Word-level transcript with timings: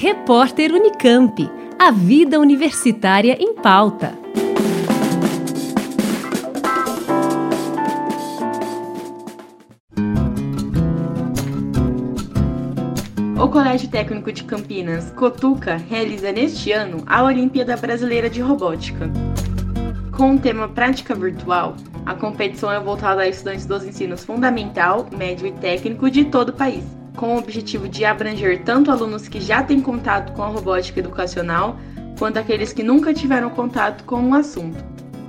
Repórter 0.00 0.72
Unicamp. 0.72 1.50
A 1.76 1.90
vida 1.90 2.38
universitária 2.38 3.36
em 3.40 3.52
pauta. 3.54 4.16
O 13.42 13.48
Colégio 13.48 13.88
Técnico 13.88 14.30
de 14.30 14.44
Campinas, 14.44 15.10
Cotuca, 15.10 15.76
realiza 15.90 16.30
neste 16.30 16.70
ano 16.70 17.02
a 17.04 17.24
Olimpíada 17.24 17.76
Brasileira 17.76 18.30
de 18.30 18.40
Robótica. 18.40 19.10
Com 20.16 20.36
o 20.36 20.38
tema 20.38 20.68
Prática 20.68 21.12
Virtual, 21.12 21.74
a 22.06 22.14
competição 22.14 22.70
é 22.70 22.78
voltada 22.78 23.22
a 23.22 23.28
estudantes 23.28 23.66
dos 23.66 23.82
ensinos 23.82 24.24
fundamental, 24.24 25.08
médio 25.10 25.48
e 25.48 25.52
técnico 25.54 26.08
de 26.08 26.26
todo 26.26 26.50
o 26.50 26.56
país, 26.56 26.84
com 27.18 27.34
o 27.34 27.38
objetivo 27.38 27.88
de 27.88 28.04
abranger 28.04 28.62
tanto 28.62 28.92
alunos 28.92 29.26
que 29.26 29.40
já 29.40 29.62
têm 29.62 29.80
contato 29.80 30.32
com 30.32 30.42
a 30.42 30.46
robótica 30.46 31.00
educacional, 31.00 31.76
quanto 32.16 32.38
aqueles 32.38 32.72
que 32.72 32.82
nunca 32.82 33.12
tiveram 33.12 33.50
contato 33.50 34.04
com 34.04 34.30
o 34.30 34.34
assunto. 34.34 34.82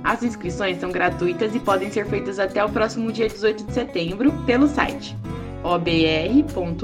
As 0.04 0.22
inscrições 0.22 0.78
são 0.78 0.90
gratuitas 0.90 1.54
e 1.54 1.58
podem 1.58 1.90
ser 1.90 2.06
feitas 2.06 2.38
até 2.38 2.64
o 2.64 2.68
próximo 2.68 3.12
dia 3.12 3.28
18 3.28 3.64
de 3.64 3.72
setembro 3.72 4.32
pelo 4.46 4.68
site 4.68 5.16
obr.org.br. 5.62 6.80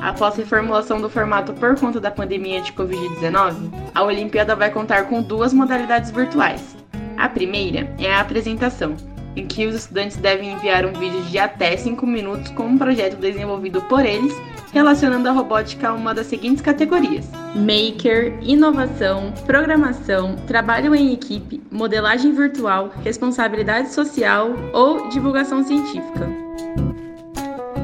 Após 0.00 0.34
a 0.34 0.36
reformulação 0.38 1.00
do 1.00 1.10
formato 1.10 1.52
por 1.52 1.78
conta 1.78 2.00
da 2.00 2.10
pandemia 2.10 2.62
de 2.62 2.72
Covid-19, 2.72 3.70
a 3.94 4.02
Olimpíada 4.02 4.56
vai 4.56 4.70
contar 4.70 5.08
com 5.08 5.20
duas 5.20 5.52
modalidades 5.52 6.10
virtuais. 6.10 6.76
A 7.16 7.28
primeira 7.28 7.92
é 7.98 8.14
a 8.14 8.20
apresentação, 8.20 8.96
em 9.38 9.46
que 9.46 9.66
os 9.66 9.74
estudantes 9.74 10.16
devem 10.16 10.52
enviar 10.52 10.84
um 10.84 10.92
vídeo 10.92 11.22
de 11.22 11.38
até 11.38 11.76
5 11.76 12.06
minutos 12.06 12.50
com 12.52 12.64
um 12.64 12.78
projeto 12.78 13.16
desenvolvido 13.16 13.80
por 13.82 14.04
eles 14.04 14.34
relacionando 14.72 15.28
a 15.28 15.32
robótica 15.32 15.88
a 15.88 15.94
uma 15.94 16.14
das 16.14 16.26
seguintes 16.26 16.62
categorias: 16.62 17.28
Maker, 17.54 18.38
inovação, 18.42 19.32
programação, 19.46 20.36
trabalho 20.46 20.94
em 20.94 21.12
equipe, 21.12 21.62
modelagem 21.70 22.32
virtual, 22.32 22.92
responsabilidade 23.02 23.92
social 23.92 24.50
ou 24.72 25.08
divulgação 25.08 25.62
científica. 25.64 26.28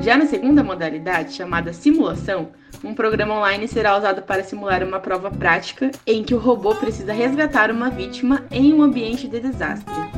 Já 0.02 0.18
na 0.18 0.27
segunda 0.27 0.62
modalidade, 0.62 1.33
chamada 1.33 1.72
simulação, 1.72 2.50
um 2.84 2.94
programa 2.94 3.39
online 3.39 3.66
será 3.66 3.96
usado 3.96 4.20
para 4.20 4.44
simular 4.44 4.83
uma 4.83 5.00
prova 5.00 5.30
prática 5.30 5.91
em 6.06 6.22
que 6.22 6.34
o 6.34 6.39
robô 6.39 6.74
precisa 6.74 7.14
resgatar 7.14 7.70
uma 7.70 7.89
vítima 7.89 8.44
em 8.50 8.74
um 8.74 8.83
ambiente 8.83 9.27
de 9.27 9.41
desastre. 9.41 10.13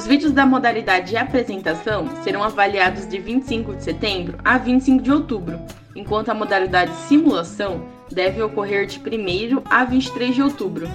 Os 0.00 0.06
vídeos 0.06 0.32
da 0.32 0.46
modalidade 0.46 1.10
de 1.10 1.16
apresentação 1.18 2.08
serão 2.24 2.42
avaliados 2.42 3.06
de 3.06 3.18
25 3.18 3.74
de 3.74 3.84
setembro 3.84 4.38
a 4.42 4.56
25 4.56 5.02
de 5.02 5.12
outubro, 5.12 5.60
enquanto 5.94 6.30
a 6.30 6.34
modalidade 6.34 6.90
simulação 7.06 7.84
deve 8.10 8.40
ocorrer 8.40 8.86
de 8.86 8.98
1 8.98 9.62
a 9.66 9.84
23 9.84 10.34
de 10.34 10.42
outubro. 10.42 10.88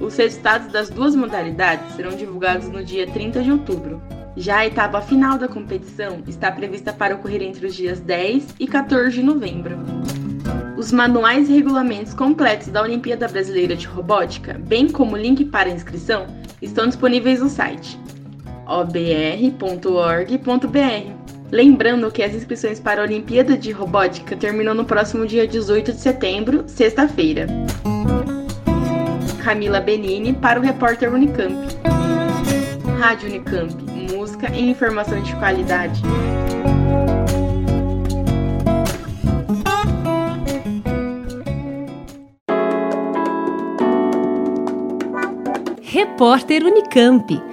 Os 0.00 0.16
resultados 0.16 0.72
das 0.72 0.90
duas 0.90 1.14
modalidades 1.14 1.94
serão 1.94 2.16
divulgados 2.16 2.68
no 2.68 2.82
dia 2.84 3.06
30 3.06 3.44
de 3.44 3.52
outubro. 3.52 4.02
Já 4.36 4.56
a 4.58 4.66
etapa 4.66 5.00
final 5.00 5.38
da 5.38 5.46
competição 5.46 6.20
está 6.26 6.50
prevista 6.50 6.92
para 6.92 7.14
ocorrer 7.14 7.42
entre 7.42 7.64
os 7.64 7.76
dias 7.76 8.00
10 8.00 8.56
e 8.58 8.66
14 8.66 9.14
de 9.14 9.22
novembro. 9.22 9.78
Os 10.76 10.90
manuais 10.90 11.48
e 11.48 11.52
regulamentos 11.52 12.12
completos 12.12 12.66
da 12.66 12.82
Olimpíada 12.82 13.28
Brasileira 13.28 13.76
de 13.76 13.86
Robótica, 13.86 14.60
bem 14.66 14.88
como 14.88 15.14
o 15.14 15.16
link 15.16 15.44
para 15.44 15.70
inscrição, 15.70 16.26
estão 16.60 16.88
disponíveis 16.88 17.38
no 17.38 17.48
site 17.48 17.96
obr.org.br. 18.72 20.32
Lembrando 21.50 22.10
que 22.10 22.22
as 22.22 22.34
inscrições 22.34 22.80
para 22.80 23.02
a 23.02 23.04
Olimpíada 23.04 23.58
de 23.58 23.70
Robótica 23.70 24.34
terminam 24.34 24.72
no 24.72 24.86
próximo 24.86 25.26
dia 25.26 25.46
18 25.46 25.92
de 25.92 26.00
setembro, 26.00 26.64
sexta-feira. 26.66 27.46
Camila 29.44 29.80
Benini 29.80 30.32
para 30.32 30.58
o 30.58 30.62
repórter 30.62 31.12
Unicamp. 31.12 31.54
Rádio 32.98 33.28
Unicamp, 33.28 33.74
música 34.14 34.48
e 34.54 34.70
informação 34.70 35.20
de 35.20 35.36
qualidade. 35.36 36.00
Repórter 45.82 46.64
Unicamp. 46.64 47.52